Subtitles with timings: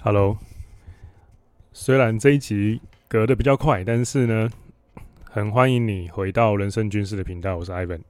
[0.00, 0.38] Hello，
[1.72, 4.48] 虽然这一集隔得比较快，但是呢，
[5.24, 7.56] 很欢迎你回到人生军事的频道。
[7.56, 8.02] 我是 Ivan。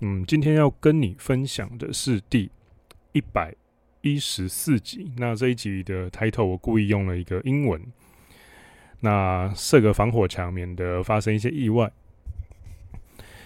[0.00, 2.50] 嗯，今天要跟你分享的是第
[3.12, 3.54] 一百
[4.02, 5.10] 一十四集。
[5.16, 7.80] 那这一集的 title 我故意用了一个英文，
[9.00, 11.90] 那设个防火墙，免得发生一些意外。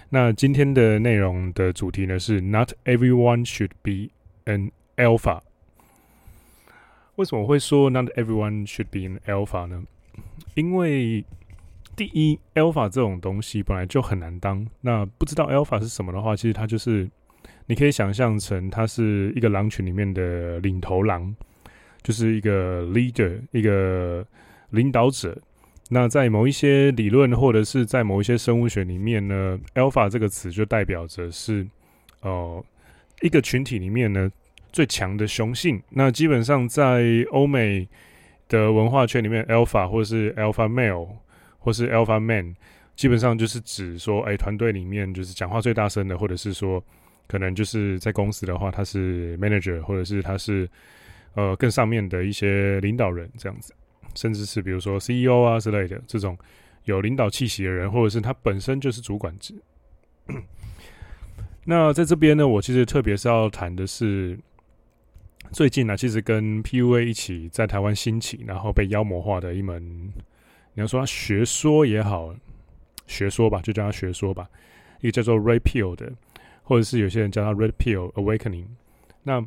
[0.08, 4.10] 那今天的内容的主题呢是 Not everyone should be
[4.52, 5.42] an alpha。
[7.20, 9.82] 为什么会说 Not everyone should be an alpha 呢？
[10.54, 11.22] 因为
[11.94, 14.66] 第一，alpha 这种东西本来就很难当。
[14.80, 17.06] 那不知道 alpha 是什么的话，其实它就是
[17.66, 21.36] 你可以想象成它是一个狼群里面的领头狼，
[22.02, 24.26] 就是一个 leader，一个
[24.70, 25.38] 领导者。
[25.90, 31.68] 那在某一些理论或者是在某一些生物学里面呢，alpha 这个词就代表着是
[32.22, 32.64] 哦、
[33.20, 34.32] 一个群体里面呢。
[34.72, 37.88] 最强的雄性，那基本上在欧美
[38.48, 41.08] 的文化圈里面，alpha 或是 alpha male
[41.58, 42.54] 或是 alpha man，
[42.96, 46.82] 基本上就是指说，哎、团队里面就是讲话最大声的，或者是说，
[47.28, 50.68] 可能就是在公司的话，他是 manager，或者是他是
[51.34, 53.72] 呃更上面的一些领导人这样子，
[54.14, 56.36] 甚至是比如说 CEO 啊之类的这种
[56.84, 59.54] 有领导气息的人，或者是他本身就是主管职。
[61.64, 64.38] 那在这边呢，我其实特别是要谈的是。
[65.52, 69.82] 最近呢、其实跟 PUA 一起在台湾兴起，然后被妖魔化的一门，
[70.74, 72.32] 你要说它学说也好，
[73.08, 74.48] 学说吧，就叫它学说吧，
[75.00, 76.12] 一个叫做 Red Pill 的，
[76.62, 78.66] 或者是有些人叫它 Red Pill Awakening。
[79.24, 79.44] 那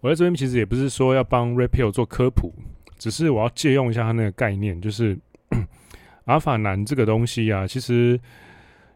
[0.00, 2.54] 我在这边其实也不是说要帮 Red Pill 做科普，
[2.96, 5.18] 只是我要借用一下它那个概念，就是
[6.24, 8.18] 阿法男这个东西啊，其实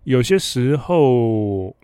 [0.05, 1.77] 有些时候。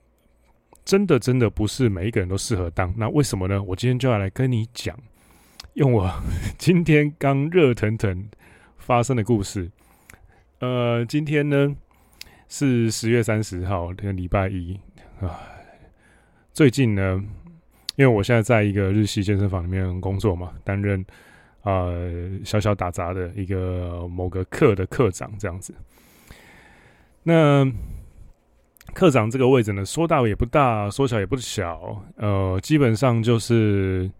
[0.89, 2.91] 真的，真的不是每一个人都适合当。
[2.97, 3.62] 那为什么呢？
[3.62, 4.98] 我今天就要来跟你讲，
[5.75, 6.11] 用我
[6.56, 8.27] 今天刚热腾腾
[8.78, 9.70] 发生的故事。
[10.61, 11.77] 呃，今天呢
[12.48, 14.80] 是十月三十号，这个礼拜一
[15.20, 15.39] 啊。
[16.55, 17.23] 最近呢，
[17.96, 21.05] 因为我现在在一个日系健身房里面工作嘛，担任
[21.64, 25.74] 呃小小打杂的一个某个课的课长这样子。
[27.23, 27.70] 那
[28.98, 34.11] 课长这个位置呢，说大也不大，说小也不小，呃，基本上就是，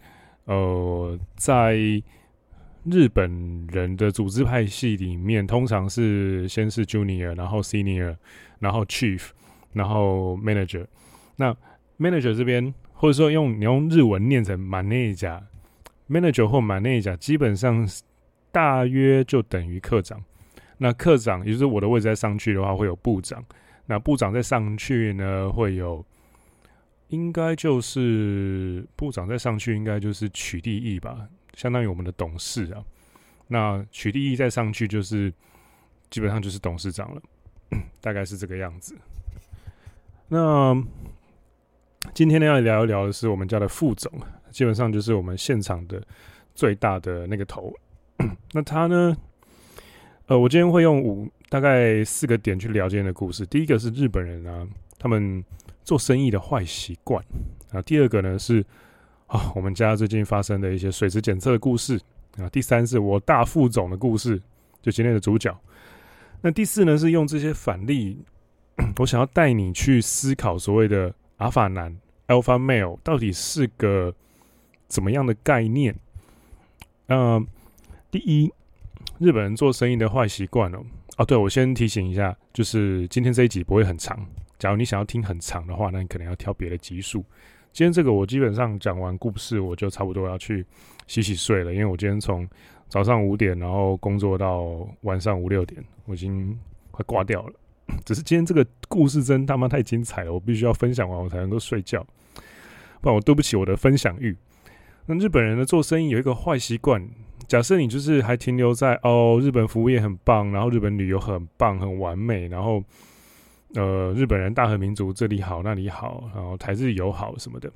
[0.45, 1.77] 呃，在
[2.85, 8.15] 日本人的组织派系里面，通常是先是 junior，然后 senior，
[8.61, 9.31] 然后 chief，
[9.73, 10.87] 然后 manager。
[11.35, 11.53] 那
[11.99, 17.85] manager 这边，或者说用你用日文念成 manager，manager 或 manager，基本上
[18.53, 20.23] 大约就等于课长。
[20.77, 23.45] 那课长，也就是我的位置再上去的话，会有部长。
[23.91, 26.05] 那部长再上去呢，会有，
[27.09, 32.85] 应该就是部长再上去，应该就是取缔役吧，相当于我们的董事啊。
[33.47, 35.33] 那取缔役再上去，就是
[36.11, 37.23] 基本上就是董事长了，
[38.03, 38.95] 大概是这个样子。
[40.29, 40.77] 那
[42.13, 44.13] 今天呢，要聊一聊的是我们家的副总，
[44.51, 46.07] 基本上就是我们现场的
[46.55, 47.73] 最大的那个头。
[48.53, 49.17] 那他呢？
[50.27, 53.47] 呃，我今天会用五大概四个点去聊今天的故事。
[53.47, 54.67] 第一个是日本人啊，
[54.99, 55.43] 他们
[55.83, 57.25] 做生意的坏习惯
[57.71, 57.81] 啊。
[57.83, 58.65] 第二个呢是
[59.27, 61.99] 啊，我们家最近发生的一些水质检测的故事
[62.37, 62.49] 啊。
[62.51, 64.41] 第三是我大副总的故事，
[64.83, 65.57] 就今天的主角。
[66.43, 68.25] 那第四呢是用这些反例，
[68.99, 74.15] 我想要带你去思考所谓的阿法男 （Alpha Male） 到底是个
[74.87, 75.97] 怎么样的概念。
[77.07, 77.47] 嗯、
[78.11, 78.53] 第一。
[79.19, 80.81] 日本人做生意的坏习惯哦，
[81.19, 84.25] 哦，对，我先提醒一下，就是今天这一集不会很长。
[84.57, 87.25] 假如你想要听很长的话，那你可能要挑别的集数。
[87.73, 90.65] 今天这个我基本上讲完故事，我就差不多要去
[91.09, 92.49] 洗洗睡了，因为我今天从
[92.89, 96.57] 早上五点，然后工作到晚上五六点，我已经
[96.93, 97.53] 快挂掉了。
[98.07, 102.07] 只是今天这个故事真他妈太精彩了，我必须要分享完我才能够睡觉，
[103.01, 104.37] 不然我对不起我的分享欲。
[105.07, 107.09] 那日本人呢，做生意有一个坏习惯。
[107.49, 112.85] 假设你就是还停留在哦，日本服务业很棒，然后日本旅游很棒很完美，然后
[113.75, 117.73] 呃，日本人大和民族这里好那里好，然后台日友好什么的。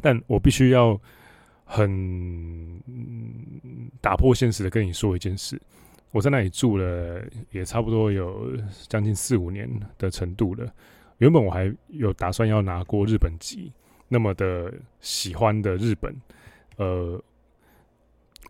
[0.00, 0.98] 但我必须要
[1.66, 2.80] 很
[4.00, 5.60] 打破现实的跟你说一件事，
[6.10, 8.50] 我在那里住了也差不多有
[8.88, 9.68] 将近四五年
[9.98, 10.66] 的程度了。
[11.18, 13.70] 原本我还有打算要拿过日本籍，
[14.08, 16.16] 那么的喜欢的日本，
[16.78, 17.22] 呃。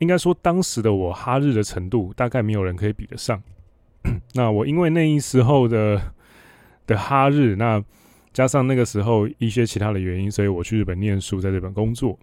[0.00, 3.42] 应该说，当时的我哈日的程度，大概没有人可以比得上。
[4.34, 6.12] 那我因为那一时候的
[6.86, 7.82] 的哈日，那
[8.32, 12.18] 加上那个时候一些其他的原因，所以我去日本念书，在日本工作。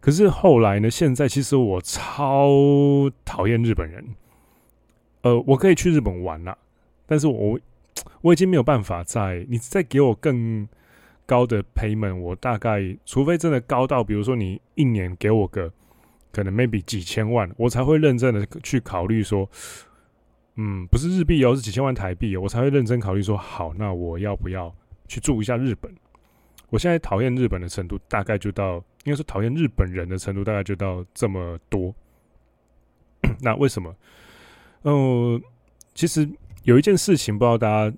[0.00, 0.88] 可是后来呢？
[0.88, 2.50] 现在其实我超
[3.24, 4.04] 讨厌日本人。
[5.22, 6.56] 呃，我可以去日本玩啦，
[7.06, 7.58] 但是我
[8.20, 10.68] 我已经没有办法再你再给我更
[11.24, 15.72] 高的 payment，我大概除非真的高到，比如说你一年给我个
[16.36, 19.48] 可能 maybe 几千万，我才会认真的去考虑说，
[20.56, 24.70] 嗯，不是日币哦，是几千万台币，哦我才会认真考虑说，好，那我要不要
[25.08, 25.90] 去住一下日本？
[26.68, 28.84] 我现在讨厌日本的程度，大概就到。
[29.04, 31.94] 应该说讨厌日本人的程度大概就到这么多。
[33.40, 33.94] 那为什么？
[34.82, 35.40] 呃，
[35.94, 36.28] 其实
[36.64, 37.96] 有一件事情，不知道大家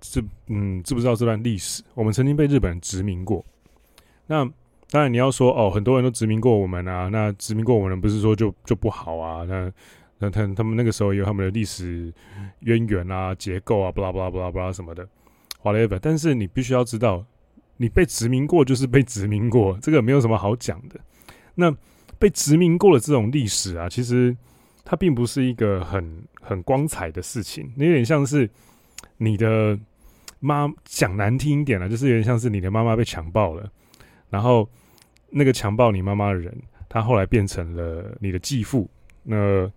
[0.00, 1.82] 知嗯知不知道这段历史？
[1.94, 3.44] 我们曾经被日本人殖民过。
[4.28, 4.48] 那
[4.94, 7.08] 当然你要说哦，很多人都殖民过我们啊。
[7.08, 9.42] 那殖民过我们不是说就就不好啊？
[9.42, 9.68] 那
[10.18, 12.14] 那他他们那个时候有他们的历史
[12.60, 15.04] 渊源啊、结构啊、巴拉巴拉巴拉巴拉什么的
[15.64, 15.98] ，whatever。
[16.00, 17.26] 但是你必须要知道。
[17.76, 21.00] 你被殖民过就是被殖民过，这个没有什么好讲的。
[21.56, 21.76] 那
[22.20, 24.34] 被殖民过的这种历史啊，其实
[24.84, 27.68] 它并不是一个很很光彩的事情。
[27.74, 28.48] 你有点像是
[29.16, 29.76] 你的
[30.38, 33.68] 妈，讲难听一点了，就是有点像是你的妈妈被强暴了，
[34.30, 34.70] 然后
[35.34, 36.56] 那个强暴你妈妈的人，
[36.88, 38.88] 他后来变成了你的继父。
[39.22, 39.70] 那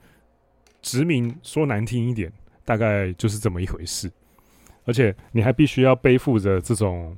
[0.81, 2.31] 殖民说难听一点，
[2.63, 4.11] 大概就是这么一回事。
[4.85, 7.17] 而且你还必须要背负着这种。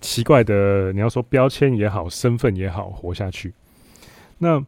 [0.00, 3.54] 奇怪的，你要说标签也好，身份也好，活下去。
[4.38, 4.62] 那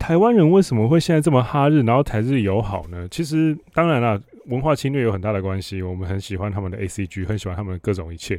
[0.00, 3.06] 台湾人为什么会现在这么哈日，然后台日友好呢？
[3.08, 5.80] 其实当然了，文化侵略有很大的关系。
[5.80, 8.38] 我们很喜欢他们的 ACG，很喜欢他们的各种一切。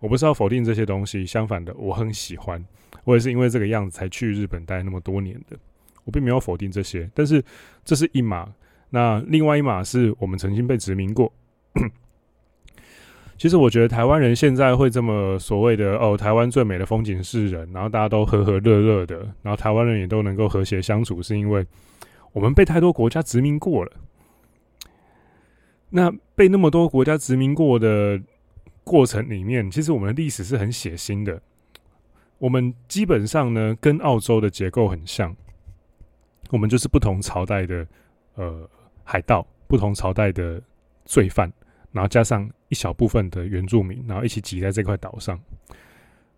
[0.00, 2.64] 我不是要否定这些东西，相反的，我很喜欢。
[3.04, 5.56] 我也是因为这个样子才去日本待那么多年的。
[6.04, 7.42] 我并没有否定这些，但是
[7.84, 8.52] 这是一码。
[8.90, 11.32] 那另外一码是我们曾经被殖民过。
[13.36, 21.66] 其实我觉得台湾人现在会这么所谓的哦，台湾最美的风景是人，然后大家都和和乐乐的，然后台湾人也都能够和谐相处，是因为
[22.32, 23.92] 我们被太多国家殖民过了。
[25.90, 28.20] 那被那么多国家殖民过的
[28.86, 31.42] 过程里面，其实我们的历史是很血腥的。
[32.38, 35.34] 我们基本上呢，跟澳洲的结构很像，
[36.50, 37.84] 我们就是不同朝代的
[38.36, 38.70] 呃
[39.02, 40.62] 海盗，不同朝代的
[41.04, 41.52] 罪犯。
[41.90, 45.40] 然后加上一小部分的原住民，然后一起挤在这块岛上，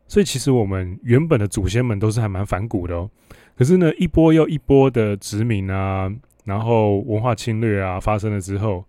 [0.06, 3.10] 所以其实我们原本的祖先们都是还蛮反骨的哦。
[3.56, 6.10] 可是呢，一波又一波的殖民啊，
[6.44, 8.84] 然后文化侵略啊发生了之后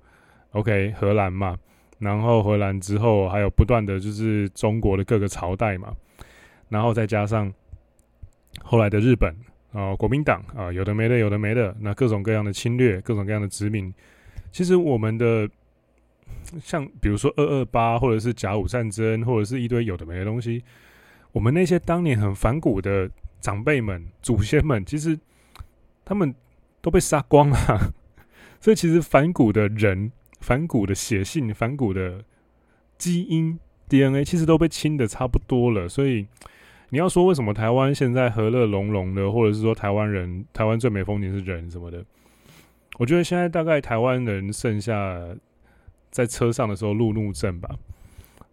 [0.52, 1.58] ，OK，荷兰嘛，
[2.00, 5.96] 然后荷兰之后还有不断的就是中国的各个朝代嘛，
[6.68, 7.54] 然后再加上
[8.64, 9.36] 后来的日本
[9.72, 13.94] 啊，国民党啊，有的没的，有的没的，那各种各样的侵略，各种各样的殖民，
[14.52, 15.48] 其实我们的。
[16.62, 20.64] 像比如说二二八，或者是甲午战争，或者是一堆有的没的东西，
[21.32, 23.10] 我们那些当年很反骨的
[23.42, 25.20] 长辈们、祖先们，其实
[26.06, 26.34] 他们
[26.82, 27.94] 都被杀光了。
[28.62, 32.24] 所以其实反骨的人、反骨的血性、反骨的
[32.98, 35.88] 基因 DNA，其实都被清的差不多了。
[35.88, 36.28] 所以
[36.90, 42.04] 你要说为什么台湾现在和乐融融的，或者是说台湾人、台湾最美风景是人什么的，
[42.98, 45.20] 我觉得现在大概台湾人剩下。
[46.12, 47.70] 在车上的时候路怒症吧，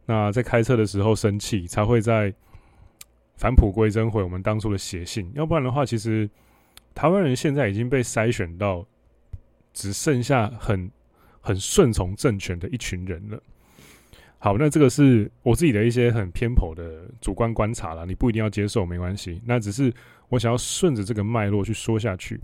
[0.04, 2.30] 那在开车的时候生气，才会在
[3.38, 5.32] 返璞归真回我们当初的血性。
[5.34, 6.28] 要不然的话，其实
[6.94, 8.86] 台湾人现在已经被筛选到
[9.72, 10.90] 只剩下很
[11.46, 13.40] 很顺从政权的一群人了。
[14.38, 19.40] 好，那这个是我自己的一些很偏颇的主观观察啦，你不一定要接受，没关系。
[19.46, 19.92] 那只是
[20.28, 22.40] 我想要顺着这个脉络去说下去。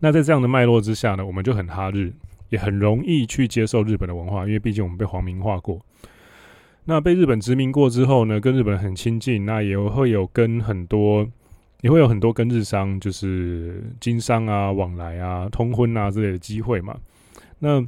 [0.00, 2.12] 那在这样的脉络之下呢，我们就很哈日。
[2.52, 5.80] 也很容易去接受日本的文化，因为毕竟我们被皇民化过。
[6.84, 11.26] 那被日本殖民过之后呢，跟日本很亲近，那也会有跟很多，
[11.80, 16.94] 也会有很多跟日商就是经商啊、往来啊、通婚啊之类的机会嘛。
[17.64, 17.80] 那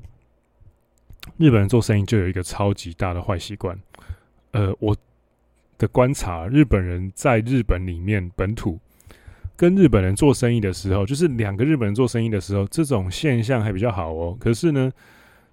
[1.36, 3.76] 日本人做生意就有一个超级大的坏习惯，
[4.52, 4.96] 呃，我
[5.76, 8.78] 的观察，日本人在日本里面本土。
[9.56, 14.36] 跟日本人做生意的时候，就是两个日本人做生意的时候，这种现象还比较好哦。
[14.38, 14.92] 可是呢，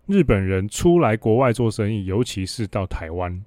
[0.05, 3.43] 日本人出来国外做生意，尤其是到台湾，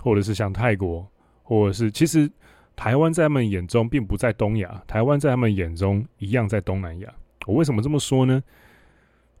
[0.00, 1.06] 或者是像泰国，
[1.44, 2.28] 或者是其实
[2.74, 7.12] 台湾在他们眼中并不在东亚，台湾在他们眼中一样在东南亚。
[7.46, 8.42] 我为什么这么说呢？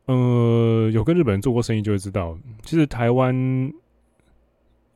[0.06, 3.72] 呃，有跟日本人做过生意就会知道，其实台湾。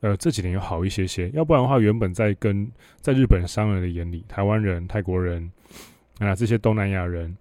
[0.03, 2.67] 呃，这几年有好一些些，要不然的话，原本在跟
[3.01, 5.47] 在日本商人的眼里，台湾人、泰国人
[6.17, 7.37] 啊，这些东南亚人，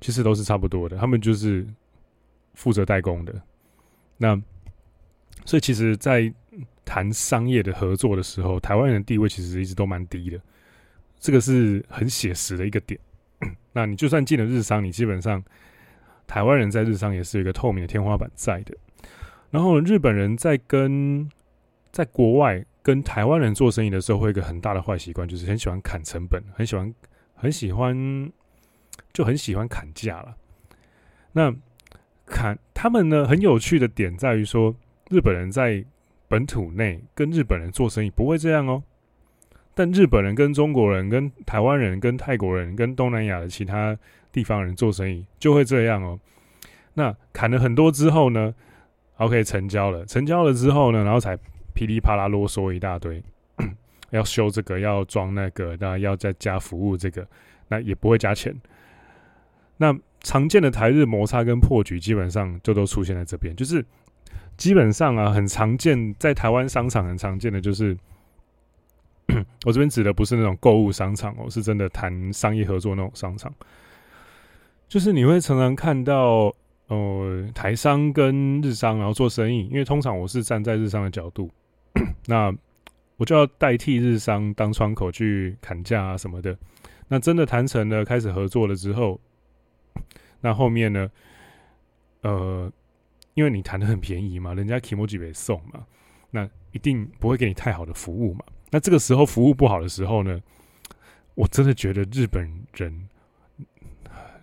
[0.00, 1.66] 其实都是差不多的，他们就是
[2.54, 3.34] 负责代工的。
[4.16, 4.40] 那
[5.44, 6.32] 所以，其实，在
[6.84, 10.40] 谈商业的合作的时候，台湾人的地位其实一直都蛮低的。
[11.18, 13.00] 这个是很写实的一个点。
[13.74, 15.42] 那你就算进了日商，你基本上
[16.26, 18.76] 台湾人在日商也是有一个透明的天花板在的。
[19.50, 21.28] 然后日本人在跟
[21.92, 26.94] 在国外跟台湾人做生意的时候，会有一个很大的坏习惯，就是很喜欢砍成本，很喜欢
[27.34, 28.32] 很喜欢
[29.12, 30.36] 就很喜欢砍价了。
[31.32, 31.54] 那
[32.26, 34.74] 砍他们呢，很有趣的点在于说，
[35.10, 35.84] 日本人在
[36.28, 38.82] 本土内跟日本人做生意不会这样哦。
[39.74, 43.96] 但日本人跟中国人、跟台湾人、跟泰国人、跟东南亚的其他
[44.36, 46.20] 地方人做生意就会这样哦。
[46.92, 48.54] 那砍了很多之后呢
[49.16, 51.34] ，OK 成交了，成交了之后呢，然后才
[51.72, 53.24] 噼里啪啦啰嗦一大堆，
[54.12, 57.26] 要修这个，要装那个，那要再加服务这个，
[57.68, 58.54] 那也不会加钱。
[59.78, 63.82] 那常见的台日摩擦跟破局，基本上就都出现在这边，就是
[64.58, 67.96] 基本上啊，很常见在台湾商场很常见的就是。
[69.66, 73.52] 我这边指的不是那种购物商场哦，是真的谈商业合作那种商场。
[74.88, 76.54] 就是你会常常看到，
[76.86, 81.50] 呃，台商跟日商然后做生意，因为通常我是站在日商的角度，
[82.26, 82.54] 那
[83.16, 86.56] 我就要代替日商当窗口去砍价啊什么的。
[87.08, 89.20] 那真的谈成了，开始合作了之后，
[90.40, 91.10] 那后面呢，
[92.22, 92.70] 呃，
[93.34, 95.84] 因为你谈的很便宜嘛，人家 kimochi 没送嘛，
[96.30, 98.44] 那一定不会给你太好的服务嘛。
[98.70, 100.40] 那这个时候服务不好的时候呢，
[101.34, 103.08] 我真的觉得日本人，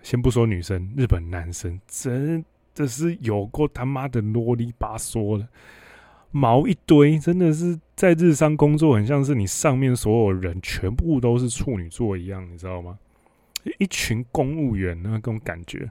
[0.03, 2.45] 先不说女生，日本男生真
[2.75, 5.48] 的是有够他妈的啰里吧嗦的，
[6.29, 13.00] 毛一堆，真的是在日商工作，很像是你上面所有人全部都是处女座一样，你知道吗？
[13.79, 15.89] 一群公务员那种感觉，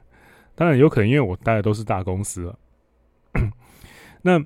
[0.55, 2.57] 当然有可能因为我待的都是大公司了，
[4.21, 4.41] 那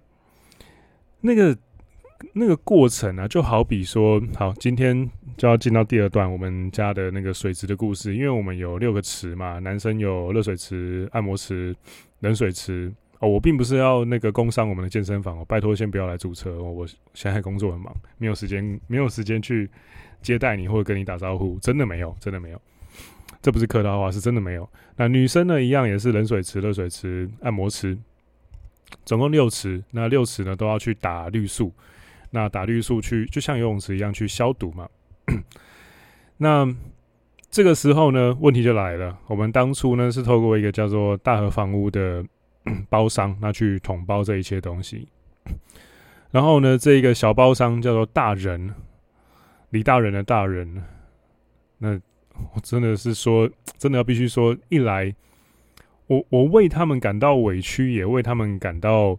[1.22, 1.56] 那个。
[2.34, 5.08] 那个过程啊，就好比说，好，今天
[5.38, 11.76] 就要进到第二段我们家的那个水池的故事，因为我们有六个池嘛，男生有热水池、按摩池、
[12.20, 12.92] 冷水池。
[13.20, 19.68] 哦，我并不是要那个工商我们的健身房哦，拜托先不要来注册哦，我现在工作很忙，没有时间，没有时间去
[20.22, 22.62] 接待你或者跟你打招呼，真的没有，真的没有，
[23.42, 24.70] 这不是客套话，是真的没有。
[24.98, 27.98] 那女生呢，一样也是冷水池、热水池、按摩池，
[29.04, 31.74] 总共六池，那六池呢都要去打绿素。
[32.30, 34.88] 那打绿素去，就像游泳池一样去消毒嘛。
[36.38, 36.68] 那
[37.50, 39.18] 这个时候呢，问题就来了。
[39.28, 42.24] 我们当初呢是透过一个叫做大和房屋的
[42.90, 45.08] 包商，那去统包这一切东西。
[46.32, 48.74] 然后呢，这一个小包商叫做大人，
[49.70, 50.84] 李大人的大人。
[51.78, 52.00] 那
[52.54, 55.16] 我真的是说，真的要必须说，一来
[56.08, 59.18] 我我为他们感到委屈，也为他们感到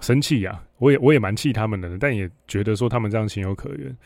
[0.00, 0.62] 生气呀。
[0.78, 3.96] 我也我也蛮气他们的，但也觉得说他们这样情有可原。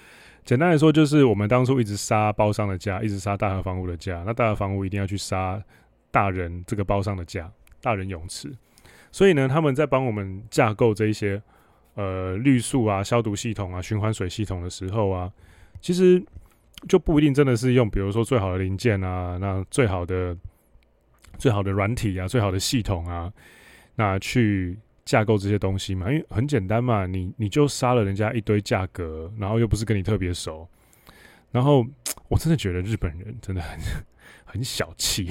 [0.45, 5.63] 简单来说，就是我们当初一直杀包商的价，一直杀大和房屋的价，那大和房屋一定要去杀
[6.11, 8.51] 大人这个包商的价，大人泳池。
[9.13, 11.41] 所以呢，他们在帮我们架构这一些
[11.95, 15.31] 呃滤素啊、消毒系统啊、循环水系统的时候啊，
[15.81, 16.21] 其实
[16.89, 20.37] 就不一定真的是用，比如说最好的零件啊，那最好的
[21.39, 23.33] 最好的软体啊、最好的系统啊，
[23.95, 24.77] 那去。
[25.11, 30.69] 架构这些东西嘛，因为很简单嘛，你你就杀了人家一堆价格，然后又不是跟你特别熟，
[31.51, 31.85] 然后
[32.29, 33.77] 我真的觉得日本人真的很
[34.45, 35.29] 很小气，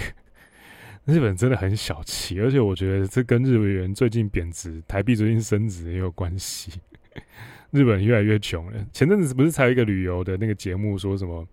[1.06, 6.82] 日本真的很小气，而且我觉得这跟日本人最近贬值，台币最近升值也有关系。
[7.72, 11.48] 日本越来越穷了，前阵子不是才有一个旅游的那个节目，说什么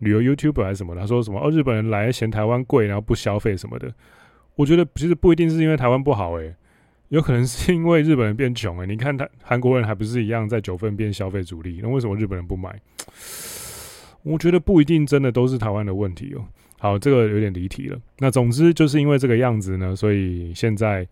[0.00, 3.90] 旅游 YouTuber 还是什么，他说什么哦，日本人来嫌台湾贵，然后不消费什么的。
[4.54, 6.56] 我觉得其实不一定是因为台湾不好，欸，诶。
[7.14, 12.76] 有可能是因为日本人变穷了，你看他韩国人还不是一样在九份变消费主力，那为什么日本人不买？
[14.24, 16.44] 我觉得不一定真的都是台湾的问题哦。
[16.76, 17.96] 好，这个有点离题了。
[18.18, 21.06] 那总之就是因为这个样子呢，所以现在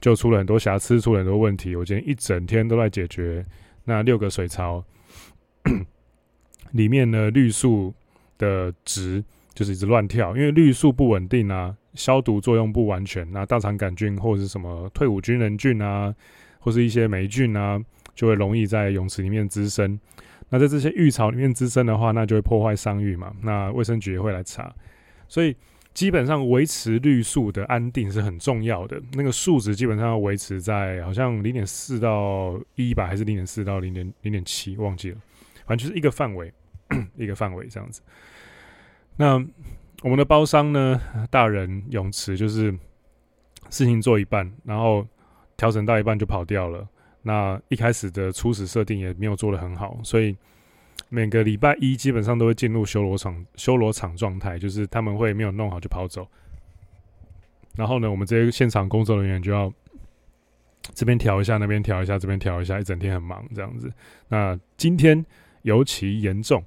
[0.00, 1.74] 就出了很多瑕疵，出了很多问题。
[1.74, 3.44] 我今天一整天都在解决
[3.82, 4.84] 那六个水槽
[6.70, 7.92] 里面呢，绿树
[8.38, 11.76] 的值就是一直乱跳，因为绿树不稳定啊。
[11.94, 16.14] 消毒作用不完全，那大肠杆菌或者是什么退伍军人菌啊，
[16.58, 17.78] 或是一些霉菌啊，
[18.14, 19.98] 就会容易在泳池里面滋生。
[20.48, 23.34] 那在这些浴槽里面滋生的话，那就会破坏商誉嘛。
[23.42, 24.74] 那卫生局也会来查。
[25.28, 25.54] 所以
[25.94, 29.00] 基本上维持绿素的安定是很重要的。
[29.12, 35.18] 那个数值基本上要维持在好像零点四到一吧，还是零点四到零点零点七，忘记了。
[35.66, 36.52] 反正就是一个范围，
[37.16, 38.00] 一个范围这样子。
[39.16, 39.44] 那。
[40.02, 42.72] 我们的包商呢，大人泳池就是
[43.70, 45.06] 事情做一半，然后
[45.56, 46.86] 调整到一半就跑掉了。
[47.22, 50.36] 那一开始的初始设定也没有做得很好，所以
[51.08, 56.26] 每个礼拜一基本上都会进入修罗场修罗场状态，就是他们会没有弄好就跑走。
[57.76, 59.72] 然后呢，我们这些现场工作人员就要
[60.94, 63.88] 这边调一下，那边调一下，这边调一下，一整天很忙这样子。
[64.26, 65.24] 那今天
[65.62, 66.62] 尤其严重，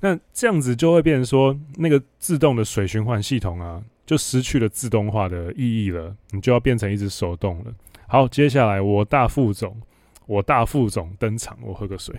[0.00, 7.74] 那这样子就会变成说，那个自动的水循环系统啊，就失去了自动化的意义了，你就要变成一只手动了。
[8.06, 9.80] 好，接下来我大副总，
[10.26, 12.14] 我大副总登场，我喝个水。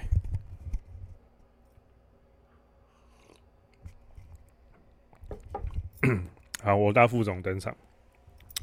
[6.64, 7.76] 好，我大副总登场。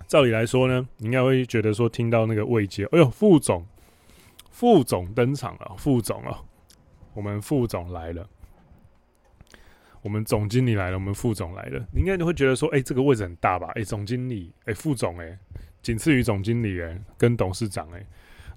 [0.06, 3.64] 照理来说呢，你应该会觉得说，听到那个未接，哎呦，副总，
[4.50, 6.42] 副总登场了，副总啊，
[7.14, 8.28] 我们副总来了，
[10.04, 11.84] 我们总经理来了，我们副总来了。
[11.92, 13.68] 你应该就会觉得说，哎，这个位置很大吧？
[13.75, 15.38] 哎，总经理，哎，副总，哎，
[15.80, 18.06] 仅次于总经理，哎，跟董事长，哎，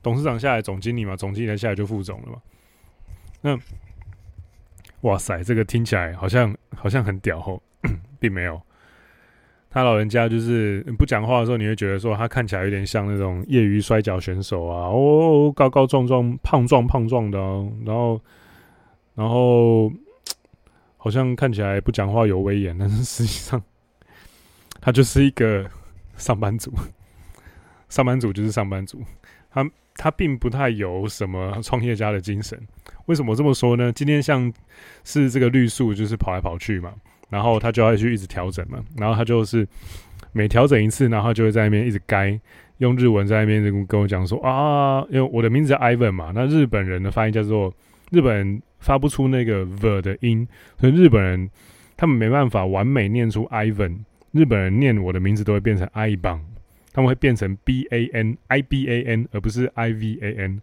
[0.03, 2.41] 董事长下来总经理嘛，总经理下来就副总了嘛。
[3.41, 3.57] 那，
[5.01, 7.63] 哇塞，这个听起来好像好像很屌吼。
[8.19, 8.59] 并没有，
[9.69, 18.21] 他老人家就是不讲话的时候，你会觉得说他看起来有点像那种业余摔跤选手啊，哦，高高壮壮、胖壮胖壮的，哦，然后，
[19.13, 19.91] 然后
[21.07, 23.63] 好像看起来不讲话有威严， 但是实际上
[24.81, 25.65] 他就是一个
[26.17, 26.73] 上班族，
[27.87, 29.01] 上班族就是上班族，
[29.49, 32.59] 他他并不太有什么创业家的精神。
[33.05, 33.89] 为什么这么说呢？
[33.93, 34.51] 今天像
[35.05, 36.93] 是这个绿树，就是跑来跑去嘛。
[37.29, 39.65] 然后他就要去一直调整嘛，然后他就是
[40.33, 42.37] 每调整一次，然后就会在那边一直改，
[42.77, 47.73] 用日文在那边跟我讲说啊，因为我的名字叫 Ivan 嘛，那日本人的发音叫做
[48.11, 50.47] 日本发不出那个 v 的音，
[50.79, 51.49] 所以日本人
[51.95, 53.99] 他们没办法完美念出 Ivan，
[54.31, 56.39] 日本人念我的名字都会变成 Iban，
[56.93, 60.61] 他们会变成 B A N I B A N 而不是 I V A N，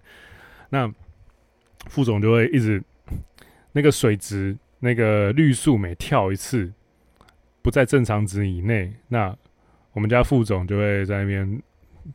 [0.70, 0.92] 那
[1.88, 2.82] 副总就会一直
[3.72, 4.56] 那个水质。
[4.80, 6.70] 那个绿树每跳一次
[7.62, 9.34] 不在正常值以内，那
[9.94, 11.62] 我们家副总就会在那边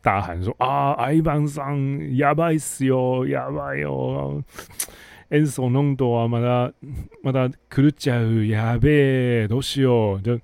[0.00, 4.40] 大喊说：“啊，挨班上哑巴死哟，哑巴哟，
[5.30, 6.74] 演奏那么多啊，嘛的
[7.22, 8.88] 嘛的，可是加入哑巴
[9.48, 10.36] 都是哦，就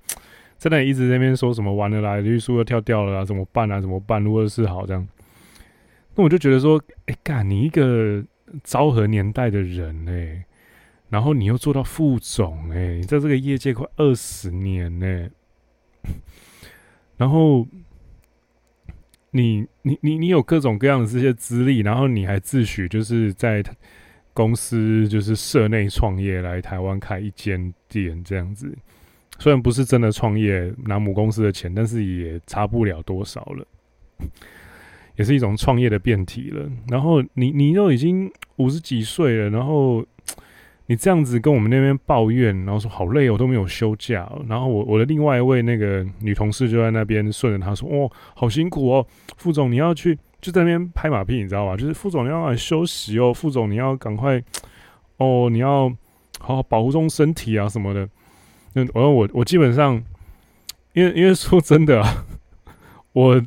[0.57, 3.79] 在那一直在那边说什么完了啦，绿树又跳掉了啊，怎么办啊？
[3.79, 4.23] 怎么办？
[4.23, 4.85] 如何是好？
[4.85, 5.07] 这样，
[6.15, 8.23] 那我就觉得说，哎、欸，干你一个
[8.63, 10.43] 昭和年代的人哎、欸。
[11.09, 15.29] 然后你又做到副总哎，你在这个业界快二十年呢。
[17.15, 17.65] 然后
[19.31, 23.63] 你你你你有各种各样的这些资历，然后你还自诩就是在
[24.37, 28.71] 公司就是社内创业来台湾开一间店这样子。
[29.39, 33.65] 虽然不是真的创业拿母公司的钱，但是也差不了多少了，
[35.17, 36.69] 也是一种创业的变体了。
[36.87, 40.05] 然后你你都已经五十几岁了，然后。
[40.89, 44.31] 你这样子跟我们那边抱怨，然后说好累哦，我都没有休假。
[44.47, 51.75] 然后我我的另外一位那个女同事就在那边顺着他说：“哦，好辛苦哦，副总你要去就在那边拍马屁，你知道吧？
[51.75, 54.41] 就是副总你要来休息哦，副总你要赶快
[55.17, 55.89] 哦，你要
[56.39, 58.07] 好好保护中身体啊什么的。
[58.73, 60.03] 那我我我基本上，
[60.93, 62.25] 因为因为说真的啊，
[63.13, 63.41] 我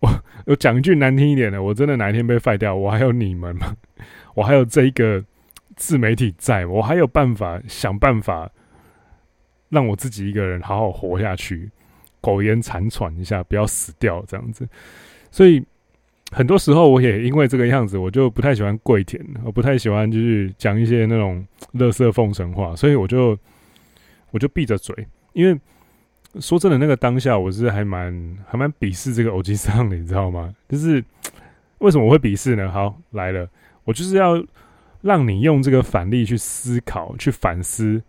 [0.00, 3.76] 我我讲一句难听一点的，我真的哪一天被废掉，我还有你们吗？
[4.34, 5.22] 我还有这一个。”
[5.74, 8.48] 自媒体在，我还有办法想办法
[9.70, 11.68] 让我自己一个人好好活下去，
[12.20, 14.68] 苟延残喘一下，不要死掉这样子。
[15.30, 15.64] 所以
[16.32, 23.38] 很多时候我也因为这个样子，我就不太喜欢跪舔，我不太喜欢就是讲一些那种垃圾奉承话，所以我就
[24.30, 25.06] 我就闭着嘴。
[25.34, 25.60] 因为
[26.40, 30.52] 说真的，那个当下我是还蛮还蛮鄙视这个欧吉桑的，你知道吗？
[30.68, 31.04] 就是
[31.78, 32.70] 为什么我会鄙视呢？
[32.70, 33.48] 好，来了，
[33.84, 34.42] 我就是要。
[35.02, 38.00] 让你用这个反例去思考、去反思，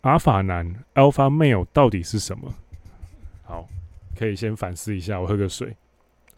[0.00, 2.54] 阿法男 （Alpha Male） 到底是什么？
[3.42, 3.68] 好，
[4.18, 5.20] 可以先反思一下。
[5.20, 5.76] 我喝个水，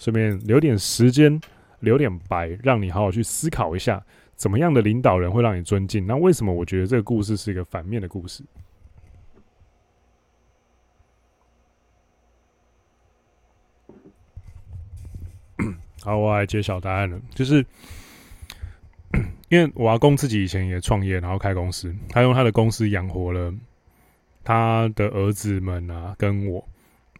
[0.00, 1.40] 顺便留点时间，
[1.78, 4.02] 留点白，让你好好去思考一下，
[4.34, 6.04] 怎么样的领导人会让你尊敬？
[6.06, 8.42] 那为什么我觉得这个故事是一个反面的故事？
[16.02, 17.64] 好，我来揭晓答案了，就是。
[19.50, 23.52] 因为我阿公自己以前也创业，然后开公司，他用他的公司养活了
[24.44, 26.64] 他的儿子们啊，跟我。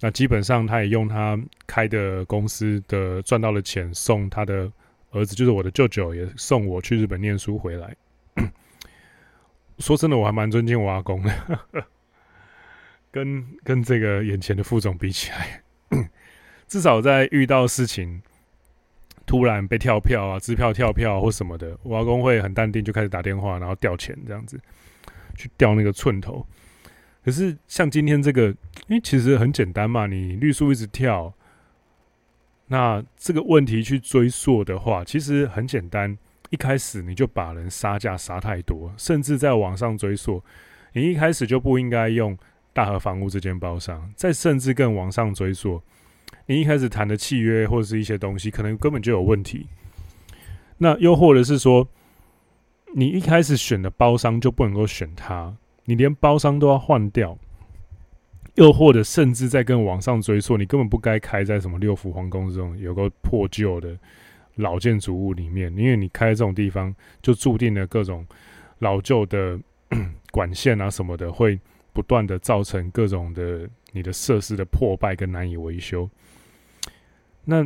[0.01, 4.71] 那基本上他也用他开的公司的赚到的钱送他的
[5.11, 7.95] 儿子，就是我的舅舅，也送我去日本念书回来。
[9.79, 11.85] 说真的，我还蛮尊敬我阿公的，
[13.11, 15.63] 跟跟这个眼前的副总比起来，
[16.67, 18.23] 至少在遇到事情。
[19.27, 24.59] 突然被跳票啊，支票跳票或什么的，我阿公会很淡定，就开始打电话，然后调钱这样子，
[25.37, 26.45] 去调那个寸头。
[27.31, 28.49] 可是像今天这个，
[28.88, 31.33] 因为其实很简单嘛，你绿树一直跳，
[32.66, 36.19] 那这个问题去追溯的话，其实很简单。
[36.49, 40.43] 一开始你就把人杀价杀太多，甚至在网上追溯，
[40.93, 42.37] 你一开始就不应该用
[42.73, 45.81] 大和房屋这间包商，再甚至更往上追溯。
[46.47, 49.69] 你一开始谈的契约或者是一些东西，可能根本就有问题。
[50.79, 51.87] 那又或者是说，
[52.97, 55.55] 你一开始选的包商就不能够选他，
[55.90, 57.37] 你连包商都要换掉。
[58.55, 63.96] 又或者甚至在跟往上追溯，你根本不该开在什么六福皇宫这种有个破旧的
[64.57, 68.26] 老建筑物里面，因为你开这种地方，就注定了各种
[68.79, 69.59] 老旧的
[70.31, 71.59] 管线啊什么的，会
[71.92, 76.09] 不断的造成各种的你的设施的破败跟难以维修。
[77.44, 77.64] 那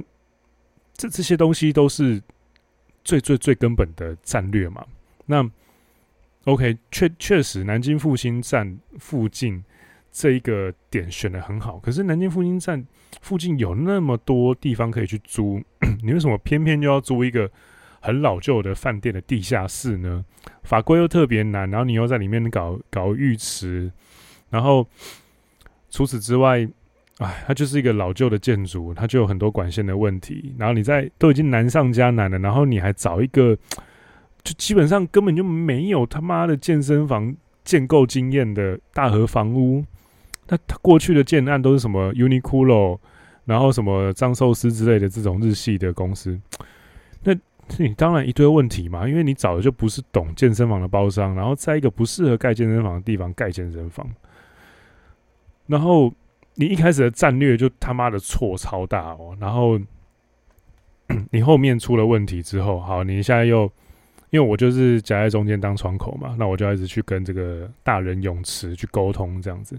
[0.93, 2.23] 这这些东西都是
[3.03, 4.87] 最最最根本的战略嘛。
[5.27, 5.43] 那
[6.45, 9.65] OK，确确实，南京复兴站附近
[10.13, 11.79] 这一个点选得很好。
[11.79, 12.85] 可是南京复兴站
[13.21, 15.61] 附近有那么多地方可以去租，
[16.03, 17.51] 你为什么偏偏就要租一个
[18.01, 20.25] 很老旧的饭店的地下室呢？
[20.63, 23.91] 法规又特别难，然后你又在里面搞搞浴池，
[24.51, 24.87] 然后
[25.91, 26.69] 除此之外。
[27.19, 30.53] 哎，它就是一个老旧的建筑，它就有很多管线的问题。
[30.59, 33.57] 然后你在都已经难上加难了，然后你还找一个，
[34.45, 39.85] 就基本上根本就没有他妈的健身房建构经验的大和房屋。
[40.47, 42.99] 那他过去的建案都是什么 Uniqlo，
[43.47, 46.39] 然后什么张寿司之类的这种日系的公司。
[47.25, 47.35] 那
[47.79, 54.09] 你当然一堆问题嘛，因为你找的就不是懂健身房的包商，然后在一个不适合盖健身房的地方盖健身房，
[55.67, 56.13] 然后。
[56.57, 59.77] 你一开始的战略就他妈的错超大哦，然后
[61.33, 63.69] 你后面出了问题之后，好，你现在又
[64.35, 69.79] 因为我就是夹在中间当窗口嘛，那我就一直去跟这个大人泳池去沟通这样子。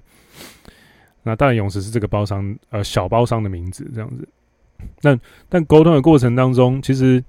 [1.23, 4.25] 那大人泳池是这个包商呃小包商的名字这样子。
[5.01, 7.21] 但但沟通的过程当中，其实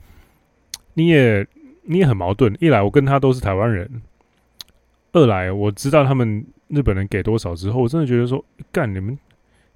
[0.94, 1.44] 你也
[1.82, 2.56] 你也很矛盾。
[2.60, 3.90] 一来我跟他都是台湾人，
[5.10, 9.18] 二来我知道他们日本人给多少之后，我真的觉得说干你们。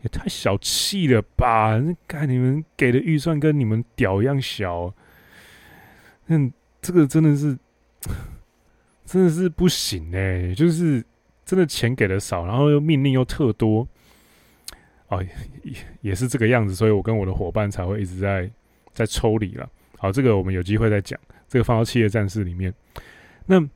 [0.02, 1.78] 也太小气了吧！
[2.08, 4.94] 看你们给的预算跟你们屌一样小，
[6.28, 7.58] 嗯，这个真的是，
[9.04, 11.04] 真的是不行哎、就是
[11.44, 13.86] 真的钱给的少，然后又命令又特多，
[15.08, 15.22] 哦，
[15.62, 18.50] 也也是这个样子，所以我跟我的伙伴才会一直在
[18.92, 19.68] 在抽离了。
[19.98, 22.72] 好，这个我们有机会再讲，这个放到企业战士里面。
[23.46, 23.68] 那。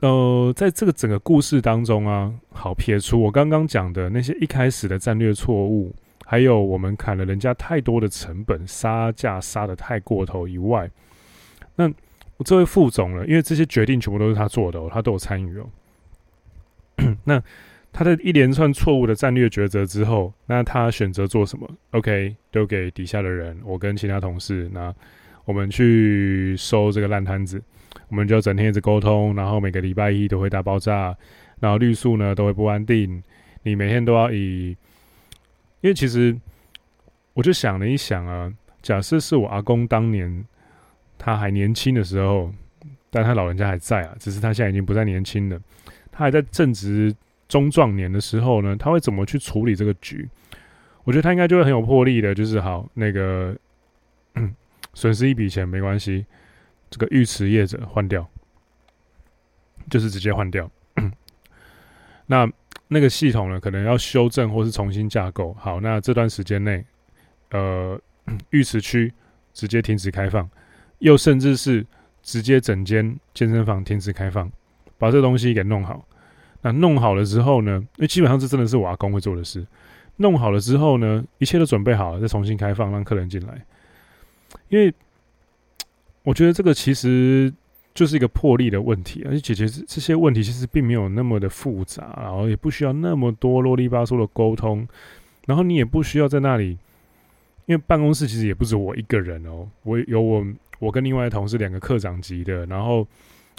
[0.00, 5.90] 呃，在这个整个故事当中啊，好撇除我刚刚讲的那些一开始的战略错误，
[6.26, 10.90] 还有我们砍了人家太多的成本，杀价杀的太过头以外，
[11.76, 11.86] 那
[12.36, 15.68] 我这位副总呢，因为这些决定全部都是他做的，他都有参与哦。
[17.24, 17.42] 那
[17.92, 24.94] 他的一连串错误的战略抉择之后，那他选择做什么？OK，丢给底下的人，我跟其他同事，那
[25.44, 27.62] 我们去收这个烂摊子。
[28.08, 31.16] 我们就整天一直沟通，然后每个礼拜一都会大爆炸，
[31.58, 33.22] 然后绿树呢都会不安定。
[33.62, 34.76] 你每天都要以，
[35.80, 36.36] 因为其实
[37.32, 40.44] 我就想了一想啊，假设是我阿公当年
[41.18, 42.52] 他还年轻的时候，
[43.10, 45.60] 但他老人家还在啊，只是他现在已经不再年轻了。
[46.10, 47.14] 他还在正值
[47.48, 50.28] 中壮年的时候呢，他会怎么去处理这个局？
[51.04, 53.56] 我觉得他应该就会很有魄力的，就是好那个
[54.94, 56.26] 损失一笔钱没关系。
[56.88, 58.28] 这个浴池业者换掉，
[59.90, 60.70] 就是直接换掉。
[62.26, 62.48] 那
[62.88, 65.52] 那个系统呢，可能要修正或是重新架构。
[65.54, 66.84] 好，那这段时间内，
[67.50, 68.00] 呃，
[68.50, 69.12] 浴池区
[69.52, 70.48] 直接停止开放，
[70.98, 71.86] 又甚至是
[72.22, 74.50] 直接整间健身房停止开放，
[74.98, 76.06] 把这东西给弄好。
[76.62, 79.66] 那弄好了之后呢，因为基本上这真的是我阿公会做的事。
[80.16, 83.64] 弄好了之后呢，一切都准备好了，再重新开放，让客人进来，
[84.68, 84.92] 因为。
[86.28, 87.54] 我觉得这个其实
[87.94, 94.88] 就是一个魄力的问题，而且解决这些问题其实并没有那么的复杂，然后也不需要那么多啰里吧嗦的沟通，
[95.46, 96.76] 然后你也不需要在那里，
[97.66, 100.44] 因为办公室其实也不止我一个人哦，我有我
[100.78, 103.06] 我跟另外的同事两个课长级的，然后